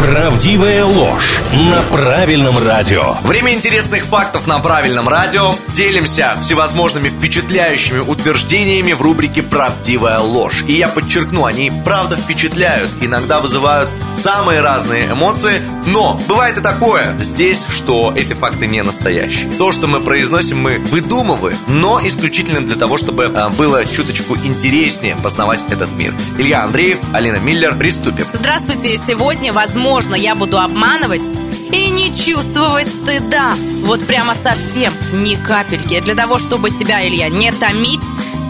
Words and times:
Правдивая 0.00 0.84
ложь 0.84 1.40
на 1.52 1.80
правильном 1.82 2.58
радио. 2.58 3.16
Время 3.22 3.54
интересных 3.54 4.04
фактов 4.04 4.46
на 4.46 4.58
правильном 4.58 5.08
радио. 5.08 5.54
Делимся 5.72 6.36
всевозможными 6.42 7.08
впечатляющими 7.08 8.00
утверждениями 8.00 8.92
в 8.92 9.00
рубрике 9.00 9.42
«Правдивая 9.42 10.18
ложь». 10.18 10.64
И 10.66 10.72
я 10.74 10.88
подчеркну, 10.88 11.44
они 11.44 11.72
правда 11.84 12.16
впечатляют, 12.16 12.90
иногда 13.00 13.40
вызывают 13.40 13.88
самые 14.12 14.60
разные 14.60 15.10
эмоции, 15.10 15.62
но 15.86 16.20
бывает 16.28 16.58
и 16.58 16.60
такое 16.60 17.16
здесь, 17.20 17.64
что 17.70 18.12
эти 18.14 18.32
факты 18.32 18.66
не 18.66 18.82
настоящие. 18.82 19.50
То, 19.52 19.72
что 19.72 19.86
мы 19.86 20.00
произносим, 20.00 20.60
мы 20.60 20.78
выдумываем, 20.78 21.56
но 21.66 22.00
исключительно 22.04 22.60
для 22.60 22.76
того, 22.76 22.96
чтобы 22.96 23.32
а, 23.34 23.48
было 23.48 23.86
чуточку 23.86 24.36
интереснее 24.36 25.16
познавать 25.16 25.64
этот 25.70 25.90
мир. 25.92 26.12
Илья 26.38 26.64
Андреев, 26.64 26.98
Алина 27.12 27.36
Миллер, 27.36 27.74
приступим. 27.74 28.26
Здравствуйте, 28.32 28.96
сегодня, 28.98 29.52
возможно, 29.52 29.83
я 30.16 30.34
буду 30.34 30.58
обманывать 30.58 31.22
и 31.70 31.90
не 31.90 32.14
чувствовать 32.14 32.88
стыда. 32.88 33.54
Вот 33.84 34.06
прямо 34.06 34.32
совсем 34.34 34.92
ни 35.12 35.34
капельки. 35.34 36.00
Для 36.00 36.14
того, 36.14 36.38
чтобы 36.38 36.70
тебя, 36.70 37.06
Илья, 37.06 37.28
не 37.28 37.52
томить, 37.52 38.00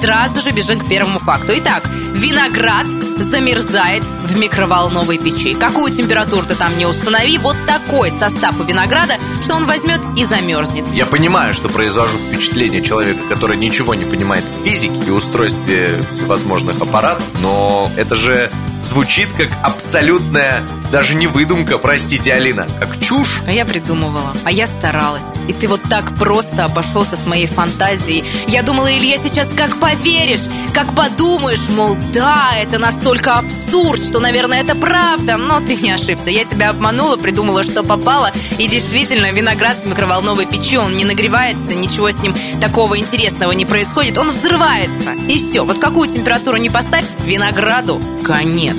сразу 0.00 0.40
же 0.40 0.52
бежим 0.52 0.78
к 0.78 0.86
первому 0.86 1.18
факту. 1.18 1.52
Итак, 1.56 1.88
виноград 2.12 2.86
замерзает 3.18 4.04
в 4.04 4.36
микроволновой 4.36 5.18
печи. 5.18 5.54
Какую 5.54 5.92
температуру 5.92 6.46
ты 6.46 6.54
там 6.54 6.76
не 6.78 6.86
установи, 6.86 7.38
вот 7.38 7.56
такой 7.66 8.10
состав 8.10 8.60
у 8.60 8.62
винограда, 8.62 9.14
что 9.42 9.54
он 9.54 9.66
возьмет 9.66 10.00
и 10.16 10.24
замерзнет. 10.24 10.84
Я 10.92 11.06
понимаю, 11.06 11.52
что 11.52 11.68
произвожу 11.68 12.16
впечатление 12.18 12.82
человека, 12.82 13.20
который 13.28 13.56
ничего 13.56 13.94
не 13.94 14.04
понимает 14.04 14.44
в 14.44 14.64
физике 14.64 15.02
и 15.06 15.10
устройстве 15.10 16.04
всевозможных 16.12 16.80
аппаратов, 16.80 17.24
но 17.40 17.90
это 17.96 18.14
же 18.14 18.50
звучит 18.84 19.32
как 19.32 19.48
абсолютная, 19.62 20.62
даже 20.92 21.14
не 21.14 21.26
выдумка, 21.26 21.78
простите, 21.78 22.32
Алина, 22.32 22.68
как 22.78 23.00
чушь. 23.00 23.42
А 23.46 23.50
я 23.50 23.64
придумывала, 23.64 24.32
а 24.44 24.52
я 24.52 24.66
старалась. 24.66 25.24
И 25.48 25.52
ты 25.52 25.66
вот 25.66 25.80
так 25.88 26.16
просто 26.16 26.64
обошелся 26.64 27.16
с 27.16 27.26
моей 27.26 27.46
фантазией. 27.46 28.24
Я 28.46 28.62
думала, 28.62 28.94
Илья, 28.96 29.16
сейчас 29.16 29.48
как 29.48 29.80
поверишь, 29.80 30.46
как 30.72 30.94
подумаешь, 30.94 31.68
мол, 31.70 31.96
да, 32.12 32.52
это 32.60 32.78
настолько 32.78 33.38
абсурд, 33.38 34.06
что, 34.06 34.20
наверное, 34.20 34.62
это 34.62 34.74
правда. 34.74 35.36
Но 35.36 35.60
ты 35.60 35.76
не 35.76 35.90
ошибся. 35.90 36.30
Я 36.30 36.44
тебя 36.44 36.70
обманула, 36.70 37.16
придумала, 37.16 37.62
что 37.62 37.82
попало. 37.82 38.30
И 38.58 38.68
действительно, 38.68 39.32
виноград 39.32 39.78
в 39.82 39.88
микроволновой 39.88 40.46
печи, 40.46 40.78
он 40.78 40.96
не 40.96 41.04
нагревается, 41.04 41.74
ничего 41.74 42.10
с 42.10 42.16
ним 42.18 42.34
такого 42.60 42.98
интересного 42.98 43.52
не 43.52 43.64
происходит. 43.64 44.18
Он 44.18 44.30
взрывается. 44.30 45.12
И 45.28 45.38
все. 45.38 45.64
Вот 45.64 45.78
какую 45.78 46.08
температуру 46.08 46.56
не 46.56 46.70
поставь, 46.70 47.04
винограду 47.24 48.00
конец. 48.24 48.73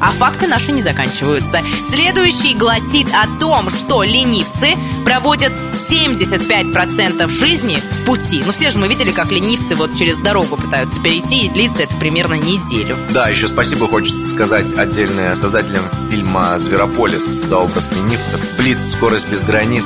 А 0.00 0.10
факты 0.10 0.46
наши 0.46 0.72
не 0.72 0.82
заканчиваются. 0.82 1.60
Следующий 1.84 2.54
гласит 2.54 3.08
о 3.14 3.26
том, 3.38 3.70
что 3.70 4.02
ленивцы 4.02 4.74
проводят 5.06 5.52
75% 5.72 7.28
жизни 7.28 7.78
в 7.78 8.04
пути. 8.04 8.42
Ну, 8.44 8.52
все 8.52 8.70
же 8.70 8.78
мы 8.78 8.88
видели, 8.88 9.12
как 9.12 9.30
ленивцы 9.30 9.76
вот 9.76 9.96
через 9.96 10.18
дорогу 10.18 10.56
пытаются 10.56 10.98
перейти, 11.00 11.46
и 11.46 11.48
длится 11.48 11.82
это 11.82 11.94
примерно 11.94 12.34
неделю. 12.34 12.98
Да, 13.10 13.28
еще 13.28 13.46
спасибо 13.46 13.86
хочется 13.86 14.28
сказать 14.28 14.76
отдельно 14.76 15.36
создателям 15.36 15.84
фильма 16.10 16.58
«Зверополис» 16.58 17.22
за 17.44 17.56
образ 17.56 17.92
ленивцев. 17.92 18.40
Блиц, 18.58 18.78
скорость 18.94 19.28
без 19.28 19.42
границ 19.42 19.84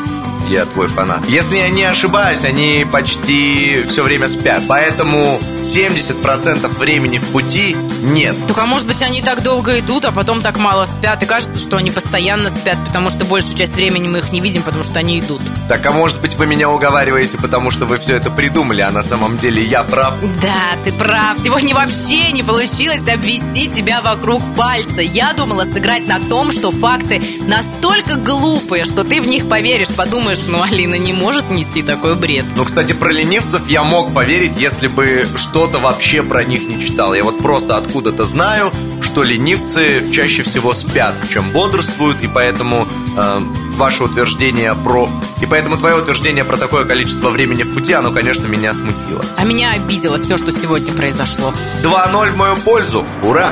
я 0.50 0.64
твой 0.64 0.88
фанат. 0.88 1.24
Если 1.28 1.56
я 1.56 1.68
не 1.68 1.84
ошибаюсь, 1.84 2.42
они 2.44 2.84
почти 2.90 3.84
все 3.88 4.02
время 4.02 4.26
спят. 4.26 4.62
Поэтому 4.66 5.40
70% 5.60 6.66
времени 6.78 7.18
в 7.18 7.26
пути 7.26 7.76
нет. 8.02 8.34
Только, 8.48 8.66
может 8.66 8.86
быть, 8.86 9.00
они 9.00 9.22
так 9.22 9.42
долго 9.42 9.78
идут, 9.78 10.04
а 10.04 10.12
потом 10.12 10.40
так 10.40 10.58
мало 10.58 10.86
спят. 10.86 11.22
И 11.22 11.26
кажется, 11.26 11.58
что 11.58 11.76
они 11.76 11.90
постоянно 11.90 12.50
спят, 12.50 12.78
потому 12.84 13.10
что 13.10 13.24
большую 13.24 13.56
часть 13.56 13.74
времени 13.74 14.08
мы 14.08 14.18
их 14.18 14.32
не 14.32 14.40
видим, 14.40 14.62
потому 14.62 14.82
что 14.82 14.98
они 14.98 15.09
идут. 15.18 15.40
Так, 15.68 15.84
а 15.86 15.92
может 15.92 16.20
быть, 16.20 16.36
вы 16.36 16.46
меня 16.46 16.70
уговариваете, 16.70 17.38
потому 17.38 17.70
что 17.70 17.84
вы 17.84 17.98
все 17.98 18.16
это 18.16 18.30
придумали, 18.30 18.80
а 18.80 18.90
на 18.90 19.02
самом 19.02 19.38
деле 19.38 19.62
я 19.62 19.82
прав? 19.82 20.14
Да, 20.40 20.76
ты 20.84 20.92
прав. 20.92 21.38
Сегодня 21.38 21.74
вообще 21.74 22.32
не 22.32 22.42
получилось 22.42 23.06
обвести 23.08 23.68
тебя 23.68 24.00
вокруг 24.02 24.42
пальца. 24.56 25.00
Я 25.00 25.32
думала 25.32 25.64
сыграть 25.64 26.06
на 26.06 26.20
том, 26.20 26.52
что 26.52 26.70
факты 26.70 27.22
настолько 27.46 28.16
глупые, 28.16 28.84
что 28.84 29.04
ты 29.04 29.20
в 29.20 29.26
них 29.26 29.48
поверишь, 29.48 29.88
подумаешь, 29.88 30.40
ну, 30.48 30.62
Алина 30.62 30.96
не 30.96 31.12
может 31.12 31.50
нести 31.50 31.82
такой 31.82 32.16
бред. 32.16 32.44
Ну, 32.56 32.64
кстати, 32.64 32.92
про 32.92 33.10
ленивцев 33.10 33.68
я 33.68 33.84
мог 33.84 34.12
поверить, 34.12 34.56
если 34.58 34.88
бы 34.88 35.26
что-то 35.36 35.78
вообще 35.78 36.22
про 36.22 36.44
них 36.44 36.68
не 36.68 36.80
читал. 36.80 37.14
Я 37.14 37.24
вот 37.24 37.38
просто 37.38 37.76
откуда-то 37.76 38.24
знаю, 38.24 38.72
что 39.00 39.22
ленивцы 39.22 40.10
чаще 40.12 40.42
всего 40.42 40.72
спят, 40.72 41.14
чем 41.30 41.50
бодрствуют, 41.50 42.22
и 42.22 42.28
поэтому 42.28 42.86
э, 43.16 43.40
ваше 43.80 44.04
утверждение 44.04 44.74
про... 44.74 45.08
И 45.40 45.46
поэтому 45.46 45.78
твое 45.78 45.96
утверждение 45.96 46.44
про 46.44 46.58
такое 46.58 46.84
количество 46.84 47.30
времени 47.30 47.62
в 47.62 47.72
пути, 47.72 47.94
оно, 47.94 48.12
конечно, 48.12 48.46
меня 48.46 48.74
смутило. 48.74 49.24
А 49.38 49.44
меня 49.44 49.72
обидело 49.72 50.18
все, 50.18 50.36
что 50.36 50.52
сегодня 50.52 50.92
произошло. 50.92 51.54
2-0 51.82 52.30
в 52.30 52.36
мою 52.36 52.56
пользу. 52.56 53.06
Ура! 53.22 53.50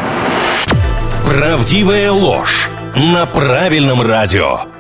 Правдивая 1.27 2.13
ложь 2.13 2.69
на 2.95 3.25
правильном 3.25 4.03
радио. 4.03 4.78